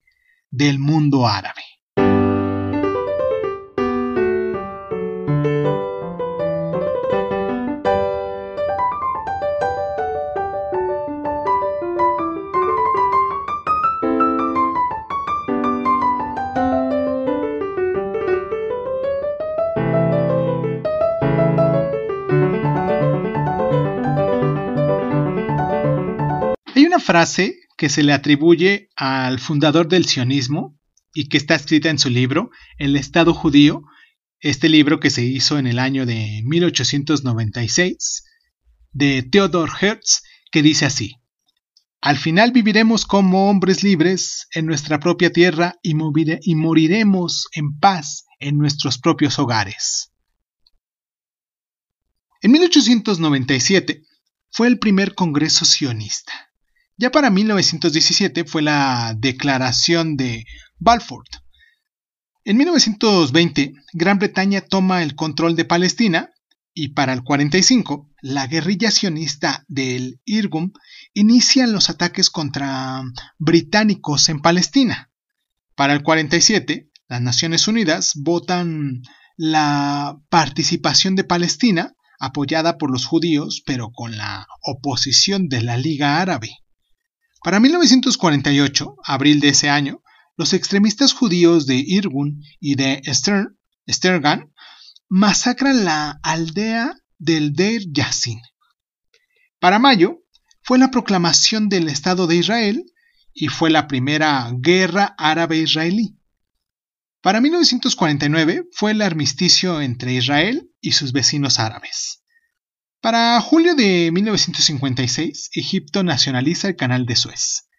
del 0.49 0.79
mundo 0.79 1.27
árabe. 1.27 1.61
Frase 27.05 27.59
que 27.77 27.89
se 27.89 28.03
le 28.03 28.13
atribuye 28.13 28.89
al 28.95 29.39
fundador 29.39 29.87
del 29.87 30.05
sionismo 30.05 30.77
y 31.13 31.29
que 31.29 31.37
está 31.37 31.55
escrita 31.55 31.89
en 31.89 31.99
su 31.99 32.09
libro, 32.09 32.49
El 32.77 32.95
Estado 32.95 33.33
judío, 33.33 33.83
este 34.39 34.67
libro 34.67 34.99
que 34.99 35.09
se 35.09 35.23
hizo 35.23 35.57
en 35.57 35.67
el 35.67 35.79
año 35.79 36.05
de 36.05 36.41
1896, 36.43 38.23
de 38.91 39.23
Theodor 39.23 39.71
Hertz, 39.79 40.23
que 40.51 40.61
dice 40.61 40.85
así, 40.85 41.15
Al 42.01 42.17
final 42.17 42.51
viviremos 42.51 43.05
como 43.05 43.49
hombres 43.49 43.83
libres 43.83 44.47
en 44.53 44.65
nuestra 44.65 44.99
propia 44.99 45.31
tierra 45.31 45.75
y, 45.81 45.95
y 46.41 46.55
moriremos 46.55 47.47
en 47.53 47.79
paz 47.79 48.25
en 48.39 48.57
nuestros 48.57 48.97
propios 48.97 49.39
hogares. 49.39 50.11
En 52.41 52.51
1897 52.51 54.03
fue 54.51 54.67
el 54.67 54.79
primer 54.79 55.15
Congreso 55.15 55.65
sionista. 55.65 56.51
Ya 56.97 57.11
para 57.11 57.29
1917 57.29 58.45
fue 58.45 58.61
la 58.61 59.15
Declaración 59.17 60.15
de 60.15 60.45
Balfour. 60.79 61.25
En 62.45 62.55
1920, 62.57 63.73
Gran 63.93 64.17
Bretaña 64.17 64.61
toma 64.61 65.03
el 65.03 65.15
control 65.15 65.57
de 65.57 65.65
Palestina 65.65 66.29
y 66.73 66.89
para 66.89 67.11
el 67.11 67.23
45, 67.23 68.11
la 68.21 68.47
guerrilla 68.47 68.91
sionista 68.91 69.65
del 69.67 70.21
Irgun 70.25 70.73
inicia 71.13 71.67
los 71.67 71.89
ataques 71.89 72.29
contra 72.29 73.01
británicos 73.39 74.29
en 74.29 74.41
Palestina. 74.41 75.09
Para 75.75 75.93
el 75.93 76.03
47, 76.03 76.89
las 77.09 77.21
Naciones 77.21 77.67
Unidas 77.67 78.13
votan 78.15 79.01
la 79.35 80.17
participación 80.29 81.15
de 81.15 81.25
Palestina 81.25 81.93
apoyada 82.19 82.77
por 82.77 82.89
los 82.89 83.05
judíos, 83.05 83.61
pero 83.65 83.91
con 83.91 84.17
la 84.17 84.47
oposición 84.61 85.49
de 85.49 85.61
la 85.61 85.77
Liga 85.77 86.21
Árabe. 86.21 86.51
Para 87.45 87.59
1948, 87.59 88.95
abril 89.03 89.39
de 89.39 89.49
ese 89.49 89.69
año, 89.69 90.01
los 90.35 90.53
extremistas 90.53 91.13
judíos 91.13 91.67
de 91.67 91.75
Irgun 91.75 92.41
y 92.59 92.73
de 92.73 93.03
Stern, 93.05 93.59
Stergan 93.87 94.51
masacran 95.09 95.85
la 95.85 96.19
aldea 96.23 96.95
del 97.19 97.53
Deir 97.53 97.83
Yassin. 97.91 98.41
Para 99.59 99.77
mayo, 99.77 100.23
fue 100.63 100.79
la 100.79 100.89
proclamación 100.89 101.69
del 101.69 101.87
Estado 101.87 102.25
de 102.25 102.37
Israel 102.37 102.83
y 103.31 103.49
fue 103.49 103.69
la 103.69 103.85
primera 103.85 104.51
guerra 104.57 105.13
árabe-israelí. 105.15 106.17
Para 107.21 107.41
1949 107.41 108.69
fue 108.71 108.89
el 108.89 109.03
armisticio 109.03 109.81
entre 109.81 110.15
Israel 110.15 110.71
y 110.81 110.93
sus 110.93 111.11
vecinos 111.11 111.59
árabes. 111.59 112.23
Para 113.05 113.39
julio 113.39 113.75
de 113.75 114.09
1956, 114.11 115.51
Egipto 115.53 116.01
nacionaliza 116.01 116.69
el 116.69 116.75
canal 116.75 117.05
de 117.05 117.15
Suez. 117.15 117.69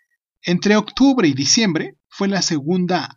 Entre 0.40 0.76
octubre 0.76 1.26
y 1.26 1.32
diciembre 1.32 1.96
fue 2.08 2.28
la 2.28 2.42
segunda, 2.42 3.08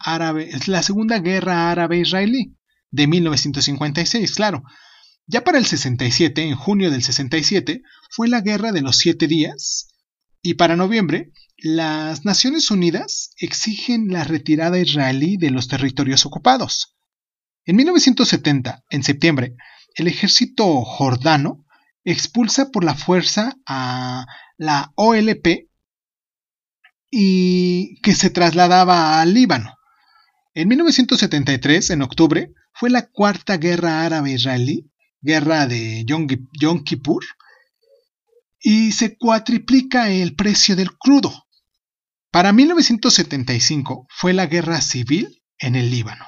guerra 1.22 1.70
árabe-israelí, 1.70 2.58
de 2.89 3.06
1956, 3.06 4.34
claro. 4.34 4.63
Ya 5.28 5.44
para 5.44 5.60
el 5.60 5.68
67, 5.68 6.42
en 6.42 6.56
junio 6.56 6.89
del 6.89 7.04
67, 7.04 7.84
fue 8.10 8.28
la 8.28 8.42
guerra 8.42 8.72
de 8.72 8.82
los 8.82 8.98
siete 8.98 9.28
días, 9.28 9.94
y 10.42 10.56
para 10.56 10.75
noviembre 10.75 11.32
las 11.58 12.25
Naciones 12.25 12.72
Unidas 12.72 13.36
exigen 13.38 14.08
la 14.08 14.24
retirada 14.24 14.80
israelí 14.80 15.38
de 15.38 15.51
los 15.51 15.68
territorios 15.68 16.25
ocupados. 16.25 16.98
En 17.66 17.75
1970, 17.75 18.84
en 18.89 19.04
septiembre, 19.04 19.56
el 19.94 20.08
ejército 20.08 20.84
jordano 20.84 21.68
expulsa 22.12 22.72
por 22.72 22.84
la 22.84 22.96
fuerza 22.96 23.56
a 23.66 24.25
la 24.58 24.92
OLP 24.96 25.70
y 27.12 28.01
que 28.01 28.13
se 28.13 28.30
trasladaba 28.30 29.22
al 29.22 29.34
Líbano. 29.34 29.75
En 30.54 30.68
1973, 30.68 31.92
en 31.92 32.01
octubre, 32.01 32.54
fue 32.74 32.89
la 32.89 33.08
cuarta 33.08 33.58
guerra 33.58 34.06
árabe-israelí, 34.06 34.89
guerra 35.22 35.68
de 35.68 36.06
Yom 36.06 36.84
Kippur, 36.84 37.24
y 38.60 38.91
se 38.91 39.17
cuatriplica 39.17 40.10
el 40.10 40.36
precio 40.36 40.76
del 40.76 40.98
crudo. 40.98 41.48
Para 42.32 42.54
1975 42.54 44.08
fue 44.10 44.34
la 44.34 44.48
guerra 44.48 44.82
civil 44.82 45.41
en 45.58 45.76
el 45.76 45.89
Líbano. 45.89 46.26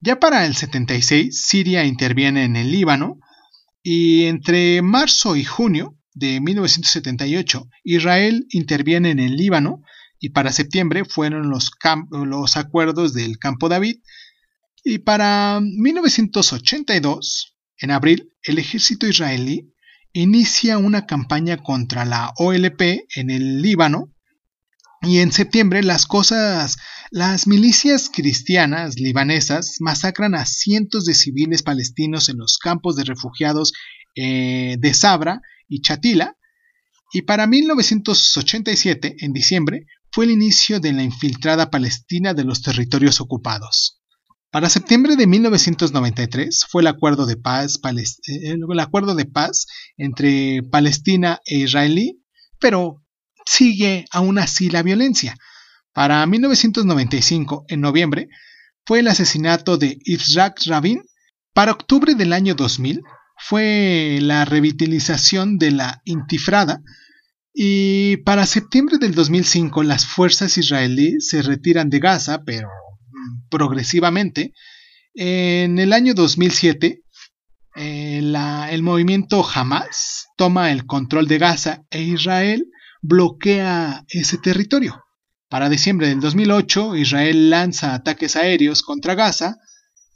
Ya 0.00 0.20
para 0.20 0.46
el 0.46 0.54
76 0.54 1.42
Siria 1.42 1.84
interviene 1.84 2.44
en 2.44 2.56
el 2.56 2.70
Líbano 2.70 3.18
y 3.86 4.24
entre 4.24 4.80
marzo 4.80 5.36
y 5.36 5.44
junio 5.44 5.96
de 6.14 6.40
1978 6.40 7.68
Israel 7.84 8.46
interviene 8.50 9.10
en 9.10 9.20
el 9.20 9.36
Líbano 9.36 9.82
y 10.18 10.30
para 10.30 10.52
septiembre 10.52 11.04
fueron 11.04 11.50
los, 11.50 11.70
acuerdos 12.56 13.12
del 13.12 13.38
Campo 13.38 13.68
David. 13.68 13.98
Y 14.82 15.00
para 15.00 15.60
1982 15.60 17.56
en 17.78 17.90
abril 17.90 18.32
el 18.42 18.58
ejército 18.58 19.06
israelí 19.06 19.70
inicia 20.14 20.78
una 20.78 21.04
campaña 21.04 21.58
contra 21.58 22.06
la 22.06 22.32
OLP 22.38 23.06
en 23.16 23.28
el 23.28 23.60
Líbano 23.60 24.13
y 25.06 25.18
en 25.18 25.32
septiembre 25.32 25.82
las 25.82 26.06
cosas, 26.06 26.76
las 27.10 27.46
milicias 27.46 28.10
cristianas 28.12 28.98
libanesas 28.98 29.76
masacran 29.80 30.34
a 30.34 30.46
cientos 30.46 31.04
de 31.04 31.14
civiles 31.14 31.62
palestinos 31.62 32.28
en 32.28 32.38
los 32.38 32.58
campos 32.58 32.96
de 32.96 33.04
refugiados 33.04 33.72
eh, 34.16 34.76
de 34.78 34.94
Sabra 34.94 35.40
y 35.68 35.80
Chatila. 35.80 36.36
Y 37.12 37.22
para 37.22 37.46
1987, 37.46 39.16
en 39.20 39.32
diciembre, 39.32 39.86
fue 40.10 40.24
el 40.24 40.32
inicio 40.32 40.80
de 40.80 40.92
la 40.92 41.02
infiltrada 41.02 41.70
palestina 41.70 42.34
de 42.34 42.44
los 42.44 42.62
territorios 42.62 43.20
ocupados. 43.20 44.00
Para 44.50 44.70
septiembre 44.70 45.16
de 45.16 45.26
1993 45.26 46.66
fue 46.68 46.82
el 46.82 46.86
acuerdo 46.86 47.26
de 47.26 47.36
paz, 47.36 47.80
eh, 48.28 48.54
el 48.54 48.80
acuerdo 48.80 49.14
de 49.14 49.26
paz 49.26 49.66
entre 49.96 50.62
Palestina 50.62 51.40
e 51.44 51.58
Israelí, 51.58 52.22
pero 52.60 53.03
sigue 53.44 54.06
aún 54.10 54.38
así 54.38 54.70
la 54.70 54.82
violencia. 54.82 55.36
Para 55.92 56.26
1995, 56.26 57.66
en 57.68 57.80
noviembre, 57.80 58.28
fue 58.84 59.00
el 59.00 59.08
asesinato 59.08 59.76
de 59.76 59.98
Yitzhak 60.04 60.60
Rabin. 60.66 61.02
Para 61.52 61.72
octubre 61.72 62.14
del 62.14 62.32
año 62.32 62.54
2000 62.54 63.02
fue 63.38 64.18
la 64.20 64.44
revitalización 64.44 65.58
de 65.58 65.70
la 65.70 66.02
Intifrada. 66.04 66.82
Y 67.52 68.16
para 68.18 68.46
septiembre 68.46 68.98
del 68.98 69.14
2005 69.14 69.84
las 69.84 70.06
fuerzas 70.06 70.58
israelíes 70.58 71.28
se 71.28 71.42
retiran 71.42 71.88
de 71.88 72.00
Gaza, 72.00 72.42
pero 72.44 72.68
progresivamente. 73.48 74.52
En 75.14 75.78
el 75.78 75.92
año 75.92 76.14
2007 76.14 77.04
eh, 77.76 78.18
el 78.70 78.82
movimiento 78.82 79.44
Hamas 79.48 80.26
toma 80.36 80.72
el 80.72 80.86
control 80.86 81.28
de 81.28 81.38
Gaza 81.38 81.82
e 81.90 82.02
Israel 82.02 82.66
bloquea 83.04 84.06
ese 84.08 84.38
territorio. 84.38 85.04
Para 85.50 85.68
diciembre 85.68 86.08
del 86.08 86.20
2008, 86.20 86.96
Israel 86.96 87.50
lanza 87.50 87.94
ataques 87.94 88.34
aéreos 88.34 88.82
contra 88.82 89.14
Gaza 89.14 89.58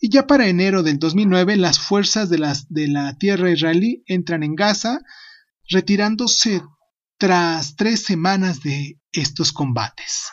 y 0.00 0.08
ya 0.08 0.26
para 0.26 0.48
enero 0.48 0.82
del 0.82 0.98
2009 0.98 1.56
las 1.56 1.78
fuerzas 1.78 2.30
de, 2.30 2.38
de 2.70 2.88
la 2.88 3.18
tierra 3.18 3.50
israelí 3.50 4.02
entran 4.06 4.42
en 4.42 4.54
Gaza, 4.54 5.00
retirándose 5.68 6.62
tras 7.18 7.76
tres 7.76 8.04
semanas 8.04 8.62
de 8.62 8.98
estos 9.12 9.52
combates. 9.52 10.30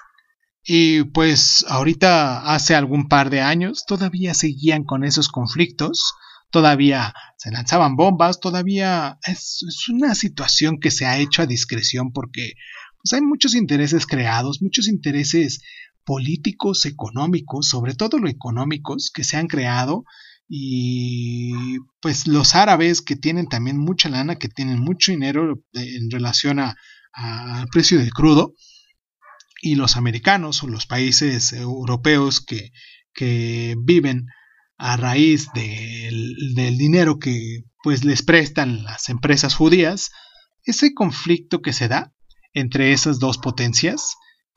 Y 0.63 1.03
pues 1.03 1.65
ahorita 1.67 2.53
hace 2.53 2.73
algún 2.73 3.09
par 3.09 3.29
de 3.29 3.41
años 3.41 3.83
todavía 3.85 4.33
seguían 4.33 4.85
con 4.85 5.03
esos 5.03 5.27
conflictos, 5.27 6.13
todavía 6.55 7.13
se 7.35 7.51
lanzaban 7.51 7.97
bombas, 7.97 8.39
todavía 8.39 9.19
es, 9.27 9.61
una 9.89 10.15
situación 10.15 10.79
que 10.79 10.89
se 10.89 11.05
ha 11.05 11.17
hecho 11.17 11.41
a 11.41 11.45
discreción 11.45 12.13
porque 12.13 12.53
pues, 13.03 13.11
hay 13.11 13.19
muchos 13.19 13.55
intereses 13.55 14.07
creados, 14.07 14.61
muchos 14.61 14.87
intereses 14.87 15.59
políticos, 16.05 16.85
económicos, 16.85 17.67
sobre 17.67 17.93
todo 17.93 18.19
los 18.19 18.31
económicos 18.31 19.11
que 19.13 19.25
se 19.25 19.35
han 19.35 19.47
creado 19.47 20.05
y 20.47 21.51
pues 21.99 22.25
los 22.25 22.55
árabes 22.55 23.01
que 23.01 23.17
tienen 23.17 23.47
también 23.49 23.77
mucha 23.77 24.07
lana, 24.07 24.37
que 24.37 24.47
tienen 24.47 24.79
mucho 24.79 25.11
dinero 25.11 25.61
en 25.73 26.09
relación 26.09 26.59
al 26.59 27.67
precio 27.69 27.99
del 27.99 28.13
crudo 28.13 28.53
y 29.61 29.75
los 29.75 29.97
americanos 29.97 30.63
o 30.63 30.67
los 30.67 30.85
países 30.85 31.51
europeos 31.51 32.39
que, 32.39 32.71
que 33.13 33.75
viven 33.77 34.27
a 34.77 34.97
raíz 34.97 35.49
del, 35.53 36.35
dinero 36.77 37.19
que 37.19 37.63
pues 37.83 38.03
les 38.03 38.23
prestan 38.23 38.83
las 38.83 39.09
empresas 39.09 39.55
judías, 39.55 40.11
ese 40.63 40.93
conflicto 40.93 41.61
que 41.61 41.73
se 41.73 41.87
da 41.87 42.13
entre 42.53 42.91
esas 42.91 43.19
dos 43.19 43.37
potencias, 43.37 44.15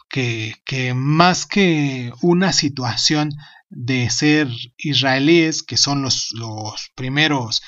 que, 0.09 0.55
que 0.65 0.95
más 0.95 1.47
que 1.47 2.13
una 2.23 2.53
situación 2.53 3.31
de 3.69 4.09
ser 4.09 4.49
israelíes, 4.79 5.63
que 5.63 5.77
son 5.77 6.03
los, 6.03 6.31
los 6.33 6.91
primeros 6.95 7.61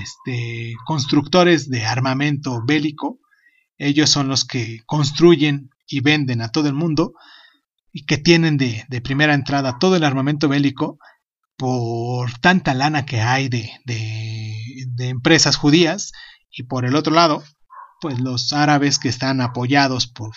este, 0.00 0.74
constructores 0.86 1.68
de 1.68 1.84
armamento 1.84 2.62
bélico, 2.64 3.18
ellos 3.76 4.10
son 4.10 4.28
los 4.28 4.44
que 4.44 4.80
construyen 4.86 5.70
y 5.88 6.00
venden 6.00 6.42
a 6.42 6.50
todo 6.50 6.68
el 6.68 6.74
mundo 6.74 7.14
y 7.92 8.04
que 8.04 8.18
tienen 8.18 8.56
de, 8.56 8.84
de 8.88 9.00
primera 9.00 9.34
entrada 9.34 9.78
todo 9.78 9.96
el 9.96 10.04
armamento 10.04 10.48
bélico 10.48 10.98
por 11.58 12.38
tanta 12.38 12.72
lana 12.72 13.04
que 13.04 13.20
hay 13.20 13.48
de, 13.48 13.72
de, 13.84 14.56
de, 14.94 15.08
empresas 15.08 15.56
judías 15.56 16.12
y 16.52 16.62
por 16.62 16.84
el 16.84 16.94
otro 16.94 17.12
lado, 17.12 17.42
pues 18.00 18.20
los 18.20 18.52
árabes 18.52 19.00
que 19.00 19.08
están 19.08 19.40
apoyados 19.40 20.06
por, 20.06 20.30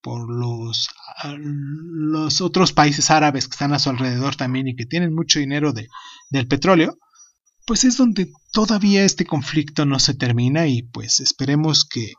por 0.00 0.32
los, 0.32 0.88
los 1.34 2.40
otros 2.40 2.72
países 2.72 3.10
árabes 3.10 3.48
que 3.48 3.54
están 3.54 3.74
a 3.74 3.80
su 3.80 3.90
alrededor 3.90 4.36
también 4.36 4.68
y 4.68 4.76
que 4.76 4.86
tienen 4.86 5.12
mucho 5.12 5.40
dinero 5.40 5.72
de, 5.72 5.88
del 6.30 6.46
petróleo, 6.46 6.96
pues 7.66 7.82
es 7.82 7.96
donde 7.96 8.30
todavía 8.52 9.04
este 9.04 9.26
conflicto 9.26 9.84
no 9.84 9.98
se 9.98 10.14
termina 10.14 10.68
y 10.68 10.82
pues 10.82 11.18
esperemos 11.18 11.84
que, 11.84 12.12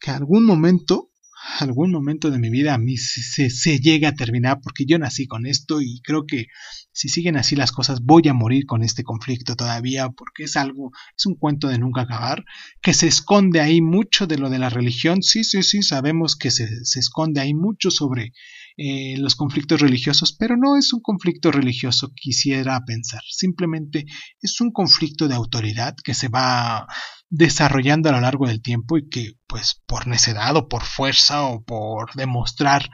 que 0.00 0.10
algún 0.10 0.46
momento 0.46 1.11
algún 1.58 1.90
momento 1.90 2.30
de 2.30 2.38
mi 2.38 2.50
vida 2.50 2.74
a 2.74 2.78
mí 2.78 2.96
se, 2.96 3.50
se, 3.50 3.80
llega 3.80 4.10
a 4.10 4.14
terminar 4.14 4.60
porque 4.62 4.84
yo 4.86 4.98
nací 4.98 5.26
con 5.26 5.46
esto 5.46 5.80
y 5.80 6.00
creo 6.02 6.24
que 6.26 6.46
si 6.92 7.08
siguen 7.08 7.36
así 7.36 7.56
las 7.56 7.72
cosas 7.72 8.00
voy 8.02 8.28
a 8.28 8.34
morir 8.34 8.66
con 8.66 8.82
este 8.82 9.02
conflicto 9.02 9.56
todavía 9.56 10.08
porque 10.10 10.44
es 10.44 10.56
algo, 10.56 10.92
es 11.16 11.26
un 11.26 11.34
cuento 11.34 11.68
de 11.68 11.78
nunca 11.78 12.02
acabar, 12.02 12.44
que 12.80 12.94
se 12.94 13.08
esconde 13.08 13.60
ahí 13.60 13.80
mucho 13.80 14.26
de 14.26 14.38
lo 14.38 14.50
de 14.50 14.58
la 14.58 14.70
religión, 14.70 15.22
sí, 15.22 15.44
sí, 15.44 15.62
sí, 15.62 15.82
sabemos 15.82 16.36
que 16.36 16.50
se, 16.50 16.84
se 16.84 17.00
esconde 17.00 17.40
ahí 17.40 17.54
mucho 17.54 17.90
sobre 17.90 18.32
eh, 18.76 19.16
los 19.18 19.36
conflictos 19.36 19.80
religiosos, 19.80 20.34
pero 20.38 20.56
no 20.56 20.76
es 20.76 20.92
un 20.92 21.00
conflicto 21.00 21.50
religioso, 21.50 22.10
quisiera 22.14 22.80
pensar, 22.86 23.22
simplemente 23.28 24.06
es 24.40 24.60
un 24.60 24.72
conflicto 24.72 25.28
de 25.28 25.34
autoridad 25.34 25.94
que 26.02 26.14
se 26.14 26.28
va 26.28 26.86
desarrollando 27.28 28.08
a 28.08 28.12
lo 28.12 28.20
largo 28.20 28.46
del 28.46 28.62
tiempo 28.62 28.98
y 28.98 29.08
que 29.08 29.32
pues 29.46 29.80
por 29.86 30.06
necedad 30.06 30.56
o 30.56 30.68
por 30.68 30.84
fuerza 30.84 31.42
o 31.42 31.62
por 31.62 32.14
demostrar 32.14 32.90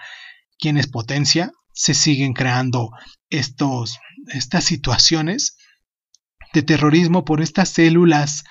quién 0.58 0.78
es 0.78 0.86
potencia 0.86 1.52
se 1.72 1.94
siguen 1.94 2.32
creando 2.32 2.90
estos 3.30 3.98
estas 4.32 4.64
situaciones 4.64 5.56
de 6.52 6.62
terrorismo 6.62 7.24
por 7.24 7.40
estas 7.40 7.68
células 7.68 8.44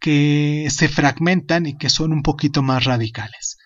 que 0.00 0.68
se 0.70 0.88
fragmentan 0.88 1.66
y 1.66 1.76
que 1.76 1.90
son 1.90 2.12
un 2.12 2.22
poquito 2.22 2.62
más 2.62 2.84
radicales. 2.84 3.58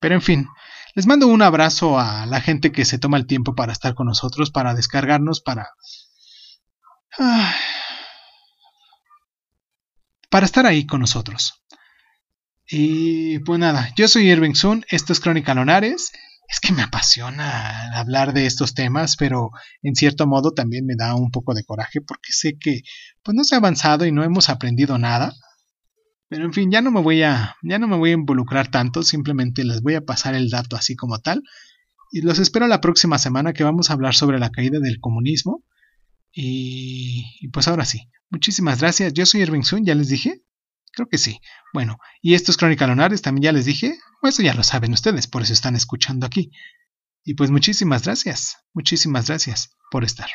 Pero 0.00 0.14
en 0.14 0.22
fin, 0.22 0.48
les 0.96 1.06
mando 1.06 1.26
un 1.26 1.42
abrazo 1.42 2.00
a 2.00 2.24
la 2.24 2.40
gente 2.40 2.72
que 2.72 2.86
se 2.86 2.98
toma 2.98 3.18
el 3.18 3.26
tiempo 3.26 3.54
para 3.54 3.70
estar 3.70 3.94
con 3.94 4.06
nosotros, 4.06 4.50
para 4.50 4.74
descargarnos, 4.74 5.42
para 5.42 5.68
para 10.30 10.46
estar 10.46 10.64
ahí 10.64 10.86
con 10.86 11.00
nosotros. 11.00 11.62
Y 12.66 13.38
pues 13.40 13.60
nada, 13.60 13.92
yo 13.94 14.08
soy 14.08 14.30
Irving 14.30 14.54
Sun, 14.54 14.86
esto 14.88 15.12
es 15.12 15.20
Crónica 15.20 15.54
Lonares. 15.54 16.12
Es 16.48 16.60
que 16.60 16.72
me 16.72 16.82
apasiona 16.82 17.98
hablar 17.98 18.32
de 18.32 18.46
estos 18.46 18.72
temas, 18.72 19.16
pero 19.16 19.50
en 19.82 19.96
cierto 19.96 20.26
modo 20.26 20.52
también 20.52 20.86
me 20.86 20.94
da 20.96 21.14
un 21.14 21.30
poco 21.30 21.52
de 21.52 21.64
coraje 21.64 22.00
porque 22.00 22.32
sé 22.32 22.56
que 22.58 22.80
pues 23.22 23.34
no 23.34 23.44
se 23.44 23.54
ha 23.54 23.58
avanzado 23.58 24.06
y 24.06 24.12
no 24.12 24.24
hemos 24.24 24.48
aprendido 24.48 24.96
nada. 24.96 25.34
Pero 26.28 26.44
en 26.44 26.52
fin, 26.52 26.70
ya 26.70 26.80
no 26.80 26.90
me 26.90 27.00
voy 27.00 27.22
a 27.22 27.56
ya 27.62 27.78
no 27.78 27.86
me 27.86 27.96
voy 27.96 28.10
a 28.10 28.14
involucrar 28.14 28.68
tanto, 28.68 29.02
simplemente 29.02 29.64
les 29.64 29.80
voy 29.80 29.94
a 29.94 30.04
pasar 30.04 30.34
el 30.34 30.50
dato 30.50 30.76
así 30.76 30.96
como 30.96 31.18
tal. 31.18 31.42
Y 32.10 32.22
los 32.22 32.38
espero 32.38 32.66
la 32.66 32.80
próxima 32.80 33.18
semana 33.18 33.52
que 33.52 33.64
vamos 33.64 33.90
a 33.90 33.92
hablar 33.92 34.14
sobre 34.14 34.38
la 34.38 34.50
caída 34.50 34.80
del 34.80 35.00
comunismo. 35.00 35.64
Y, 36.32 37.24
y 37.40 37.48
pues 37.48 37.66
ahora 37.68 37.84
sí, 37.84 38.08
Muchísimas 38.30 38.80
gracias. 38.80 39.12
Yo 39.12 39.24
soy 39.26 39.42
Irving 39.42 39.62
Sun, 39.62 39.84
ya 39.84 39.94
les 39.94 40.08
dije. 40.08 40.42
Creo 40.92 41.08
que 41.08 41.18
sí. 41.18 41.40
Bueno, 41.72 41.98
y 42.22 42.34
estos 42.34 42.56
Crónica 42.56 42.86
Lunares 42.86 43.22
también 43.22 43.44
ya 43.44 43.52
les 43.52 43.66
dije. 43.66 43.96
Pues 44.20 44.34
eso 44.34 44.42
ya 44.42 44.54
lo 44.54 44.62
saben 44.62 44.92
ustedes, 44.92 45.26
por 45.26 45.42
eso 45.42 45.52
están 45.52 45.76
escuchando 45.76 46.26
aquí. 46.26 46.50
Y 47.24 47.34
pues 47.34 47.50
muchísimas 47.50 48.04
gracias. 48.04 48.56
Muchísimas 48.72 49.26
gracias 49.28 49.70
por 49.90 50.04
estar. 50.04 50.28